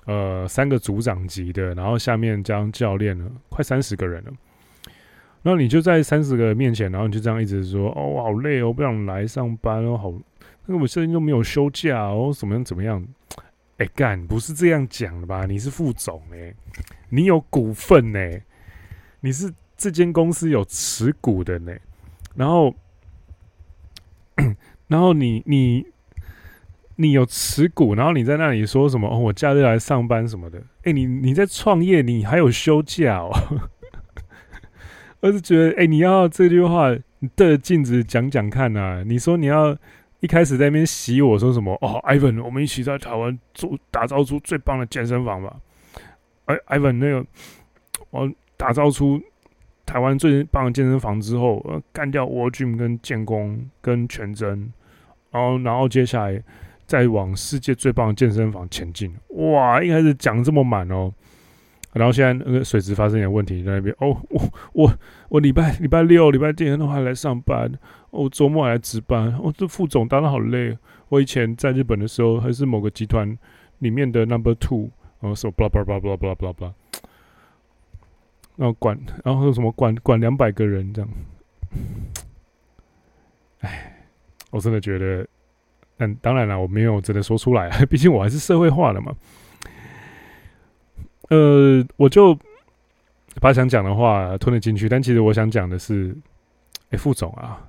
[0.06, 4.32] 呃三个组长级的，然后下面加上教练了，快三十个人了，
[5.42, 10.14] 然后你就在三十个人面前，然后你就这样一直说哦，我好累哦，不想来上班哦，好。
[10.70, 12.62] 那个我现在又没有休假哦，怎么样？
[12.62, 13.02] 怎么样？
[13.78, 15.46] 哎、干，不是这样讲的吧？
[15.46, 16.54] 你是副总哎、
[17.08, 18.20] 你有股份呢、
[19.22, 21.74] 你是这间公司有持股的呢、
[22.36, 22.76] 然后，
[24.88, 25.86] 然后你你
[26.98, 29.08] 你有持股，然后你在那里说什么？
[29.08, 30.62] 哦，我假日来上班什么的。
[30.84, 33.32] 哎，你你在创业，你还有休假哦。
[35.22, 39.04] 我是觉得，哎，你要这句话，你对着镜子讲讲看呐。
[39.06, 39.76] 你说你要
[40.20, 41.74] 一开始在那边洗我说什么？
[41.82, 45.56] 哦，Ivan，我们一起在台湾做打造出最棒的健身房吧。
[46.46, 47.26] 哎，Ivan，那个
[48.10, 49.22] 我打造出。
[49.86, 54.74] 台湾最棒的健身房之后，呃，干掉 World Gym 跟建工跟全真，
[55.32, 56.44] 然后然后接下来
[56.88, 59.13] 再往世界最棒的健身房前进。
[59.30, 61.13] 哇，一开始讲这么满哦，
[61.93, 63.93] 然后现在那个水质发生点问题在那边。
[64.00, 64.41] 哦，我
[64.73, 64.93] 我
[65.30, 67.71] 我礼拜礼拜六礼拜天都还来上班，
[68.10, 69.38] 我周末还来值班。
[69.43, 70.78] 我这副总当的好累。
[71.10, 73.38] 我以前在日本的时候还是某个集团
[73.80, 76.73] 里面的 Number Two，然后说 blah blah blah blah blah blah blah。
[78.58, 81.10] 然后管，然后说什么管管两百个人这样，
[83.60, 84.04] 哎，
[84.50, 85.28] 我真的觉得，
[85.98, 89.14] 但当然了，我没有真的说出来， 毕竟我还是社会化的嘛。
[91.30, 92.38] 呃，我就
[93.42, 96.16] 把想讲的话吞了进去，但其实我想讲的是，
[96.92, 97.68] 哎，副总啊，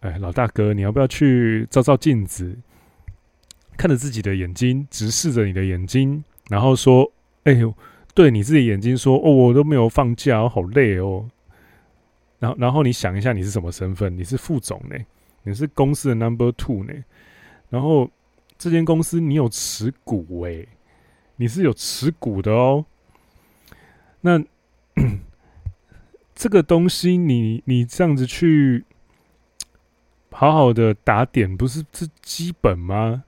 [0.00, 2.56] 哎，老大哥，你要不要去照照镜子，
[3.76, 7.10] 看着自己的眼睛，直视着你的眼睛，然后说，
[7.44, 7.74] 哎呦。
[8.14, 11.24] 对你自己眼睛说：“哦，我都没有放假，我好累哦。”
[12.40, 14.18] 然后，然后你想一下，你是什么身份？
[14.18, 14.96] 你是副总呢？
[15.48, 16.92] 你是公司的 number two 呢？
[17.70, 18.10] 然后
[18.56, 20.68] 这间公司你有持股诶，
[21.36, 22.84] 你是有持股的哦。
[24.20, 24.42] 那
[26.34, 28.84] 这个东西你，你这样子去
[30.30, 33.24] 好好的打点，不是这基本吗？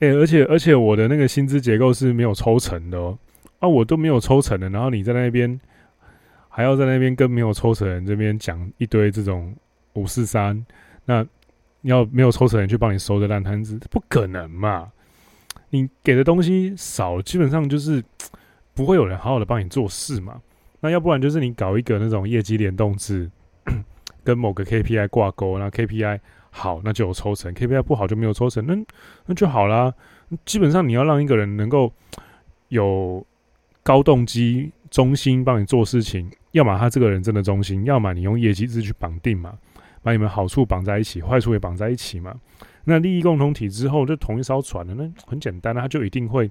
[0.00, 3.18] 哎，而且而且我的那个薪资结构是没有抽成的哦。
[3.60, 5.58] 啊，我都没有抽成的，然后你在那边
[6.50, 9.56] 还要在那边跟没有抽成的人这边讲一堆这种
[9.94, 10.66] 五四三，
[11.06, 11.26] 那
[11.82, 14.92] 要没有抽成人去帮你收这烂摊子，不可能嘛？
[15.70, 18.04] 你给的东西少，基本上就是
[18.74, 20.40] 不会有人好好的帮你做事嘛。
[20.80, 23.30] 那要不然就是你搞一个那种业绩联动制，
[24.22, 28.76] 跟某个 KPI 挂钩，那 KPI 好，那就有抽成；KPI 不好就没有抽成，那
[29.24, 29.94] 那就好啦。
[30.44, 31.92] 基本上你要让一个人能够
[32.68, 33.24] 有。
[33.82, 39.56] 高动机、忠心帮你做事情，要么他这个人真的忠心，要么你用业绩制去绑定嘛，
[40.06, 42.32] 把你们好处绑在一起，坏处也绑在一起嘛。
[42.84, 46.48] 那利益共同体之后就同一艘船了，那很简单啊，他就一定会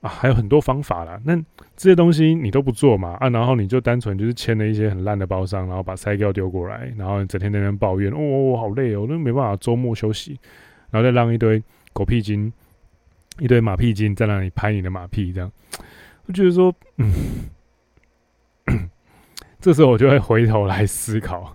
[0.00, 1.20] 啊，还有很多方法啦。
[1.22, 1.36] 那
[1.76, 10.40] 这些东西你都不做嘛啊，然后你就单纯就是签了一些很烂的包商，然后把菜胶丢过来，然后整天在那边抱怨，哦，我好累哦，那没办法周末休息，
[10.90, 12.50] 然后再让一堆狗屁精、
[13.38, 15.52] 一堆马屁精在那里拍你的马屁，这样。
[16.24, 17.12] 我觉得说，嗯，
[19.60, 21.54] 这时候我就会回头来思考，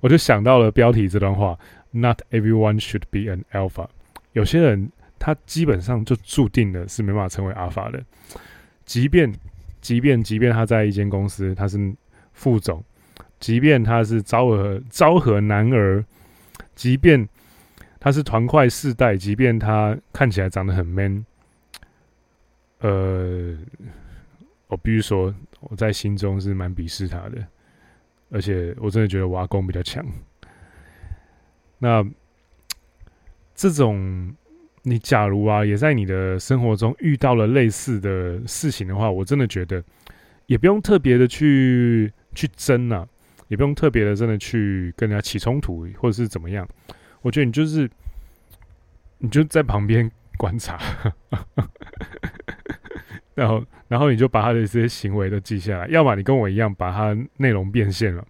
[0.00, 1.58] 我就想到了标题这段话
[1.90, 3.86] ：Not everyone should be an alpha。
[4.32, 8.02] 有些人他基本上就注定了是没办法成为 alpha 的，
[8.84, 9.32] 即便
[9.80, 11.94] 即便即便他在一间公司他是
[12.32, 12.82] 副总，
[13.38, 16.04] 即便他是昭和昭和男儿，
[16.74, 17.28] 即便
[17.98, 21.24] 他是团块世代，即便他看起来长得很 man。
[22.78, 23.54] 呃，
[24.68, 27.46] 我必须说，我在心中是蛮鄙视他的，
[28.30, 30.04] 而且我真的觉得我阿公比较强。
[31.78, 32.04] 那
[33.54, 34.34] 这种，
[34.82, 39.82] 你假如啊，也在你的生活中遇到了类似的事情的话，我真的觉得
[40.46, 43.06] 也不用特别的去去争啊，
[43.48, 46.68] 也不用特别的真的去跟人家起冲突，或者是怎么样。
[47.22, 47.90] 我觉得你就是，
[49.18, 50.78] 你就在旁边观察。
[53.34, 58.24] 然后，然后你就把他的这些行为都记下来，要么你跟我一样，把他内容变现了，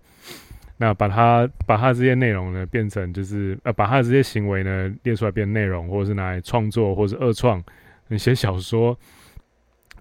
[0.78, 7.62] 那把他把他这些内容呢变成就是呃，把他这些行为呢列出来变内容，或者是拿来创作，或者是二创，
[8.08, 8.98] 你写小说、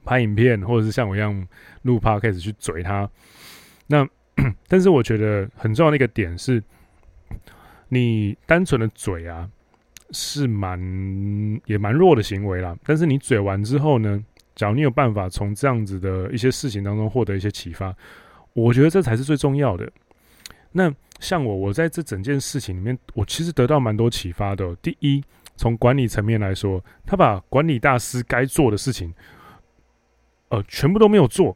[0.06, 1.46] 拍影片，或者是像我一样
[1.82, 3.10] 录 podcast 去嘴他。
[3.88, 4.08] 那
[4.70, 6.64] 但是我觉得很重要的一个点是，
[7.90, 9.50] 你单纯的嘴啊
[10.12, 10.80] 是蛮
[11.66, 12.78] 也蛮弱的行为啦。
[12.86, 14.24] 但是你嘴完之后呢？
[14.60, 17.96] 假如你有办法从这样子的一些事情当中获得一些启发，
[18.52, 19.90] 我觉得这才是最重要的。
[20.74, 24.76] 那像我，我在这整件事情里面，我其实得到蛮多启发的。
[24.82, 25.24] 第一，
[25.56, 29.14] 从管理层面来说，他把管理大师该做的事情，
[30.50, 31.56] 呃，全部都没有做，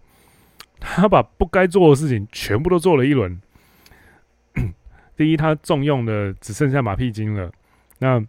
[0.79, 3.37] 他把不该做的事情全部都做了一轮。
[5.17, 7.51] 第一，他重用的只剩下马屁精了，
[7.99, 8.25] 那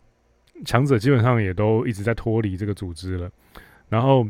[0.64, 3.30] 强者基本上也都一直在脱离这个组织了，
[3.88, 4.26] 然后。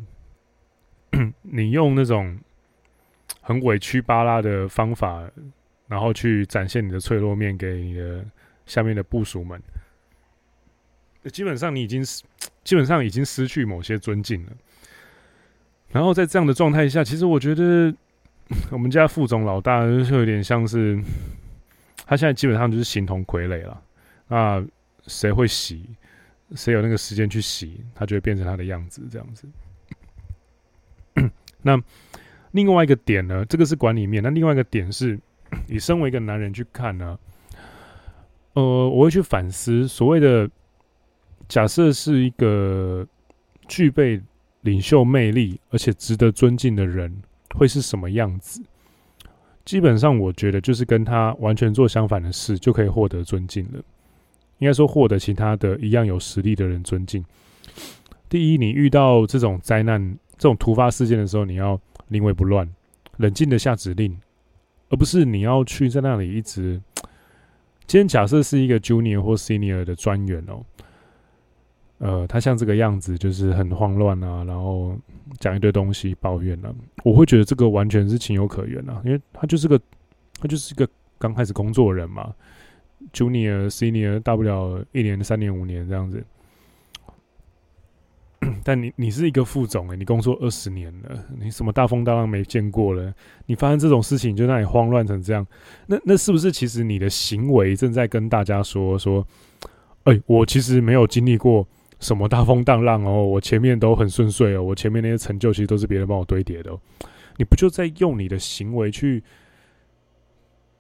[1.43, 2.39] 你用那种
[3.41, 5.23] 很委屈巴拉的方法，
[5.89, 8.25] 然后去展现你的脆弱面给你的
[8.67, 9.61] 下面的部属们，
[11.33, 12.03] 基本上你已经
[12.65, 14.53] 基本上已经失去某些尊敬了。
[15.91, 17.95] 然后在这样的状态下，其实我觉得
[18.73, 21.01] 我们家副总老大就有点像是
[22.07, 23.83] 他现在基本上就是形同傀儡了。
[24.29, 24.67] 那
[25.07, 25.89] 谁会洗？
[26.55, 27.85] 谁有那个时间去洗？
[27.95, 29.47] 他就会变成他的样子，这样子。
[31.65, 31.83] 那
[32.53, 33.45] 另外一个点呢？
[33.47, 34.23] 这个是管理面。
[34.23, 35.19] 那另外一个点是，
[35.67, 37.19] 你身为一个男人去看呢？
[38.53, 40.49] 呃，我会去反思所谓的
[41.49, 43.05] 假设是一个
[43.67, 44.21] 具备
[44.61, 47.13] 领袖魅力而且值得尊敬的人，
[47.57, 48.63] 会是什么样子？
[49.65, 53.83] 基本上，我觉得就是跟他完全做相反的事，就可以获得尊敬了。
[54.59, 57.25] 应该说，获得其他的一样有实力的人尊敬。
[58.29, 60.17] 第一，你遇到这种灾难。
[60.37, 62.69] 这种突发事件的时候，你要临危不乱，
[63.19, 64.19] 冷静的下指令，
[64.91, 66.81] 而不是你要去在那里一直。
[67.87, 70.65] 今天假设是一个 junior 或 senior 的专员哦，
[71.99, 74.97] 呃，他像这个样子，就是很慌乱啊，然后
[75.39, 79.79] 讲一堆东西抱怨啊，我会觉得这个完全是情有可原啊，因为他就是个
[80.41, 82.35] 他就是一个刚开始工作的人嘛
[83.13, 86.25] ，junior senior 大不了一年、三年、五年这样子。
[88.65, 93.13] 但你你是一个副总诶，你工作二十年了，你什么大风大浪没见过了？
[93.47, 95.47] 你发生这种事情，就让你慌乱成这样，
[95.87, 99.27] 那那是不是其实你的行为正在跟大家说说，
[100.05, 101.67] 哎、我其实没有经历过
[102.01, 106.81] 什么大风大浪哦，我前面都很顺遂哦，我前面那些成就其实都是别人帮我堆叠的哦，
[107.37, 109.23] 你不就在用你的行为去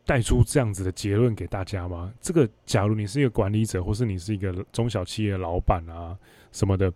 [0.06, 2.12] 带出这样子的结论给大家吗？
[2.20, 6.16] 这个，假如你是一个管理者，或是你是一个中小企业老板啊
[6.52, 6.92] 什么的。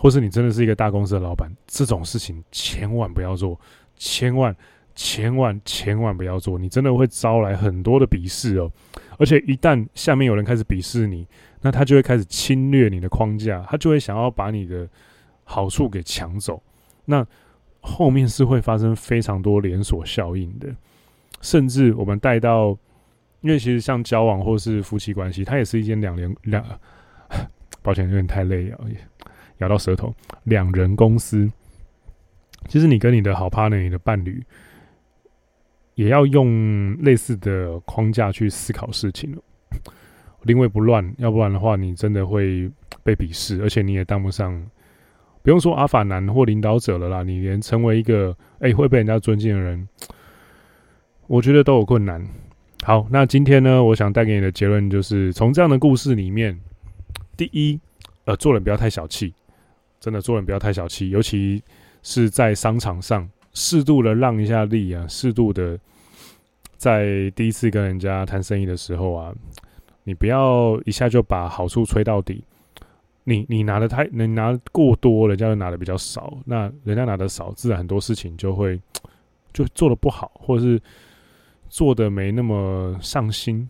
[0.00, 3.58] 或是你真的是一个大公司的老板，这种事情千万不要做，
[3.96, 4.54] 千万
[4.94, 8.70] 千万千万不要做，你真的会招来很多的鄙视哦。
[9.18, 11.26] 而且一旦下面有人开始鄙视你，
[11.62, 14.88] 那他就会开始侵略你的框架，他就会想要把你的
[15.44, 16.62] 好处给抢走。
[17.04, 17.26] 那
[17.80, 20.68] 后面是会发生非常多连锁效应的，
[21.40, 22.76] 甚至我们带到，
[23.40, 26.64] 因为其实像交往或是夫妻关系，它也是一件两连两，
[27.82, 28.80] 抱歉有点太累了。
[29.64, 31.50] 咬到舌头，两人公司，
[32.68, 34.44] 其实你跟你的好 partner，你的伴侣，
[35.94, 39.42] 也要用类似的框架去思考事情了。
[40.42, 42.70] 临危不乱，要不然的话，你真的会
[43.02, 44.62] 被鄙视，而且你也当不上，
[45.42, 49.88] 不用说阿法男或领导者了啦，你连成为一个哎、会被人家尊敬的人，
[51.26, 52.22] 我觉得都有困难。
[52.82, 56.60] 好，那今天呢，我想带给你的结论就是，从这样的故事里面，
[57.38, 57.80] 第一，
[58.26, 59.32] 呃，做人不要太小气。
[60.04, 61.62] 真的做人不要太小气，尤其
[62.02, 65.78] 是在商场上，适度的让一下利啊，适度的
[66.76, 69.34] 在第一次跟人家谈生意的时候啊，
[70.02, 72.44] 你不要一下就把好处吹到底。
[73.22, 78.78] 你你拿的太，你拿过多，人家就拿的比较少，那人家拿的少，自然很多事情就会
[79.54, 80.78] 就做的不好，或者是
[81.70, 83.66] 做的没那么上心。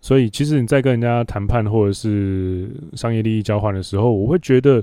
[0.00, 4.80] 所以，其实你在跟人家谈判或者是商业利益交换的时候，我会觉得。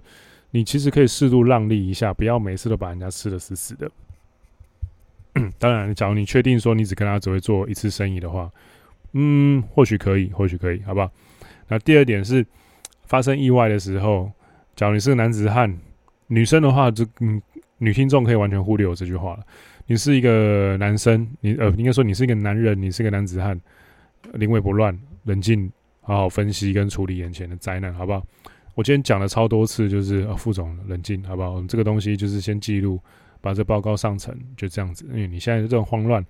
[0.56, 3.90] 你其实可以适度让利一下，不要每次都把人家吃得死死的。
[5.58, 8.52] 当然，假如你确定说你只跟他只会做一次生意的话，
[9.14, 11.12] 嗯，或许可以，或许可以，好不好？
[11.70, 12.46] 那第二点是，
[13.06, 14.32] 发生意外的时候，
[14.76, 15.76] 假如你是个男子汉，
[16.28, 17.42] 女生的话，就嗯，
[17.80, 19.44] 女听众可以完全忽略我这句话了。
[19.88, 23.60] 你是一个男生，你呃，应该说你是一个男人，你是个男子汉，
[24.34, 28.24] 临危不乱，冷静，好好分析跟处理眼前的灾难，好不好？
[28.76, 31.52] 我今天讲了超多次，就是啊，副总冷静，好不好？
[31.52, 33.00] 我们这个东西就是先记录，
[33.40, 35.06] 把这报告上层，就这样子。
[35.10, 36.26] 因为你现在这种慌乱，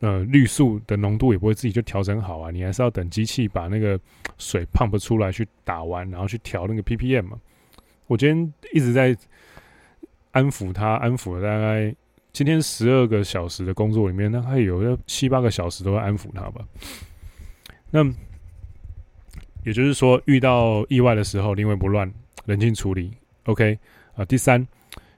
[0.00, 4.00] 呃，绿素的浓度也不会自己就调整好啊，你还是要等机器把那个
[4.38, 7.38] 水 pump 出来去打完，然后去调那个 ppm 嘛。
[8.06, 9.14] 我今天一直在
[10.30, 11.94] 安抚他，安抚了大概
[12.32, 16.66] 今天十二个小时的工作里面，大概有七八个小时都在安抚他吧。
[17.90, 18.10] 那。
[19.66, 22.08] 也就是说，遇到意外的时候，临危不乱，
[22.44, 23.10] 冷静处理。
[23.46, 23.76] OK
[24.14, 24.64] 啊，第三，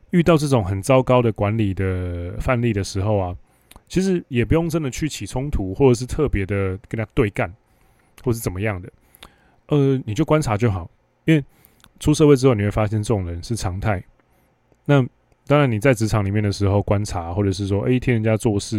[0.09, 3.36] 遇到这种很糟糕的管理的范例的时候啊，
[3.88, 7.55] 其实也不用真的去起冲突，或者是特别的跟他对干，
[8.24, 8.90] 或是怎么样的。
[9.66, 10.90] 呃，你就观察就好，
[11.26, 11.44] 因为
[12.01, 14.03] 出社会之后，你会发现这种人是常态。
[14.86, 15.07] 那
[15.46, 18.78] 当然，你在职场里面的时候观察，或者是说，哎，听人家做事，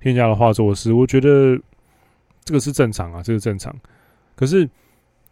[0.00, 1.60] 听人家的话做事，我觉得
[2.42, 3.74] 这个是正常啊，这个正常。
[4.34, 4.66] 可是。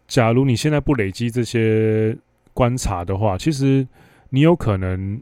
[0.07, 2.15] 假如你现在不累积这些
[2.53, 3.87] 观察的话，其实
[4.29, 5.21] 你有可能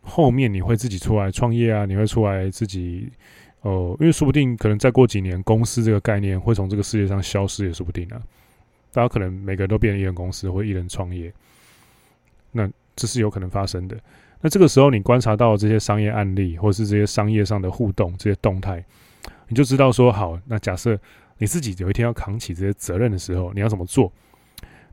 [0.00, 3.10] 后面你会自己出来创业啊，你会出来自己
[3.60, 8.20] 哦，因为说不定可能再过几年，公司这个概念会从这个世界上消失，也说不定啊。
[8.92, 11.32] 大家可能每个人都变成一人公司或一人创业，
[12.50, 13.96] 那这是有可能发生的。
[14.40, 18.84] 那这个时候，你观察到这些商业案例，或是这些商业上的互动、这些动态，
[19.48, 20.98] 你就知道说，好，那假设
[21.42, 24.12] 你自己有一天要扛起这些责任的时候，你要怎么做？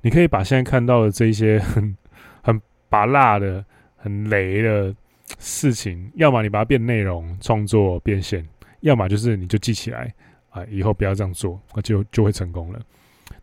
[0.01, 1.95] 你可以把现在看到的这一些很
[2.41, 3.63] 很拔辣的、
[3.95, 4.91] 很雷的
[5.37, 8.43] 事情，要么你把它变内容创作变现，
[8.79, 10.11] 要么就是你就记起来
[10.49, 12.81] 啊，以后不要这样做，那就就会成功了。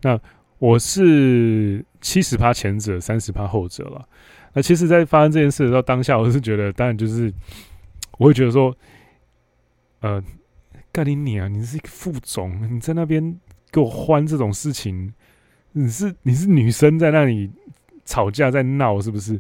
[0.03, 0.19] 那
[0.59, 4.05] 我是七十趴前者，三十趴后者了。
[4.53, 7.33] 那其实，在发生这件事的时候，当下我是觉得，当然就是
[8.19, 8.77] 我会觉得说，
[10.01, 10.21] 呃，
[10.97, 13.39] 干你你啊，你是一个副总，你在那边
[13.71, 15.13] 给我欢这种事情，
[15.73, 17.51] 你是你是女生在那里
[18.07, 19.39] 吵架在闹，是不是？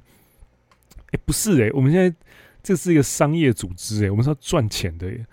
[1.12, 2.14] 哎、不是哎、我们现在
[2.62, 5.26] 这是一个商业组织哎、我们是要赚钱的耶。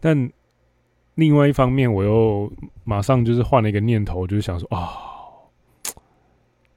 [0.00, 0.16] 但
[1.16, 2.50] 另外一方面，我又
[2.84, 6.00] 马上就是换了一个念头，就是想说啊、哦，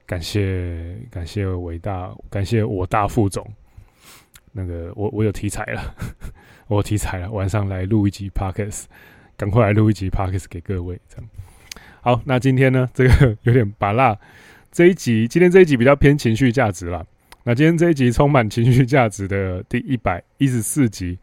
[0.04, 3.50] 感谢感谢伟大，感谢我大副总，
[4.52, 5.94] 那个我我有题材了，
[6.76, 8.84] 我题材了，晚上来录一集 Podcast，
[9.36, 11.28] 赶快来录一集 Podcast 给各位，这样。
[12.00, 14.16] 好，那今天呢，这个有点拔辣，
[14.70, 17.04] 这一集今天这一集比较偏情绪价值啦。
[17.42, 21.18] 那今天这一集充满情绪价值的第一百一十四集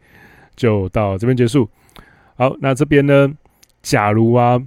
[0.54, 1.66] 就到这边结束。
[2.36, 3.32] 好，那这边呢，
[3.80, 4.62] 假如啊，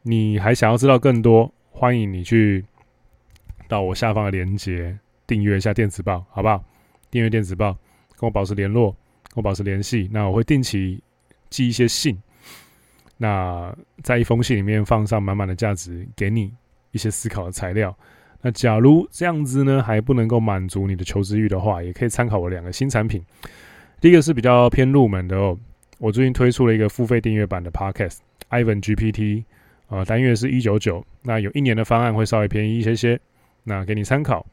[0.00, 2.64] 你还想要知道更多，欢迎你去
[3.68, 6.64] 到我下方的链接订阅一下电子报，好不好？
[7.10, 7.76] 订阅电子报，
[8.16, 8.96] 跟我保持联络，
[9.34, 10.08] 我保持联系。
[10.12, 11.02] 那我会定期
[11.50, 12.16] 寄一些信，
[13.16, 16.52] 那在一封信里面放上满满的价值，给你
[16.90, 17.96] 一些思考的材料。
[18.40, 23.24] 那假如这样子呢，还不能够满足你的求知欲的话，也可以参考我两个新产品。
[24.00, 25.56] 第一个是比较偏入门的哦。
[25.98, 29.44] 我最近推出了一个付费订阅版的 Podcast，Ivan GPT，
[29.86, 33.20] 呃，单月是一九九，那有一年的方案会稍微便宜一些些，
[33.62, 34.44] 那给你参考。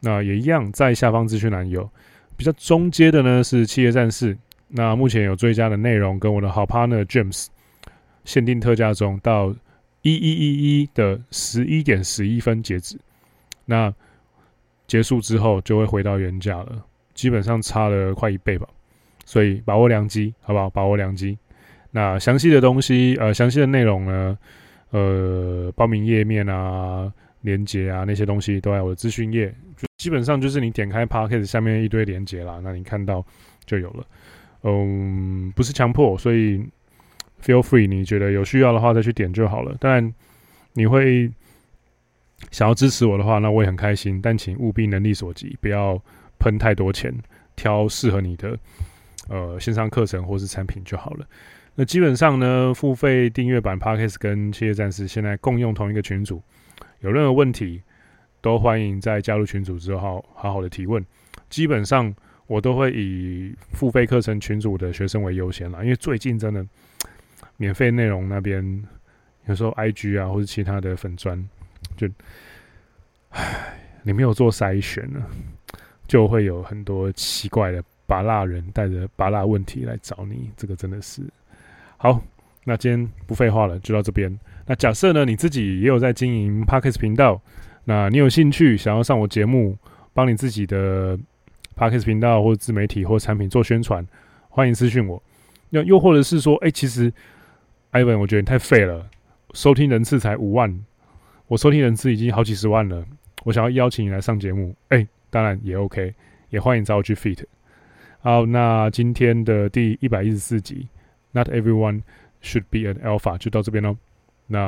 [0.00, 1.90] 那也一样，在下方资讯栏有
[2.38, 7.48] 比较中阶的呢，是企业战士，那目前有追加的内容跟我的好 partner James
[8.24, 9.52] 限定特价中，到
[10.02, 12.96] 一一一一的十一点十一分截止，
[13.64, 13.92] 那
[14.86, 16.80] 结束之后就会回到原价了，
[17.12, 18.68] 基本上差了快一倍吧。
[19.26, 20.70] 所以把握良机，好不好？
[20.70, 21.36] 把握良机。
[21.90, 24.38] 那详细的东西，呃，详细的内容呢，
[24.90, 29.52] 呃，报名页面啊、连结啊那些东西都在我的资讯页。
[29.98, 33.24] 基本上就是你点开 Podcast 下面一堆连接啦，那你看到
[33.66, 34.06] 就有了。
[34.62, 36.58] 嗯，不是强迫，所以
[37.42, 39.76] feel free，你觉得有需要的话再去点就好了。
[39.80, 40.14] 但，
[40.74, 41.28] 你会
[42.52, 44.20] 想要支持我的话，那我也很开心。
[44.22, 46.00] 但请务必能力所及，不要
[46.38, 47.12] 喷太多钱，
[47.56, 48.56] 挑适合你的。
[49.28, 51.26] 呃，线上课程或是产品就好了。
[51.74, 56.40] 那基本上呢，付费订阅版 Podcast 跟企业战士现在共用同一个群组，
[57.00, 57.82] 有任何问题
[58.40, 61.04] 都欢迎在加入群组之后好好的提问。
[61.50, 62.14] 基本上
[62.46, 66.66] 我都会以付费课程群组的学生为优先啦，因为最近真的
[67.56, 68.84] 免费内容那边
[69.46, 71.48] 有时候 IG 啊或者其他的粉砖，
[71.96, 72.08] 就
[73.30, 75.22] 唉，你没有做筛选呢，
[76.06, 77.82] 就会有很多奇怪的。
[78.08, 81.20] 拔辣人带着拔辣问题来找你，这个真的是
[81.98, 82.18] 好。
[82.64, 84.34] 那今天不废话了，就到这边。
[84.64, 87.38] 那假设呢，你自己也有在经营 Podcast 频道，
[87.88, 89.74] 那你有兴趣想要上我节目，
[90.12, 91.18] 帮你自己的
[91.74, 94.06] Podcast 频道或者自媒体或产品做宣传，
[94.50, 95.22] 欢迎私讯我。
[95.70, 97.10] 又又或者是说，哎、其实
[97.92, 99.08] Ivan，我觉得你太废了，
[99.54, 100.84] 收听人次才五万，
[101.46, 103.02] 我收听人次已经好几十万了，
[103.44, 106.12] 我想要邀请你来上节目，哎、当然也 OK，
[106.50, 107.42] 也欢迎找我去 feat。
[108.20, 110.86] 好，那今天的第一百一十四集
[111.32, 112.02] ，Not everyone
[112.42, 113.96] should be an alpha，就到这边喽。
[114.46, 114.62] 那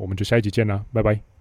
[0.00, 1.37] 我们就下一集见啦，拜拜。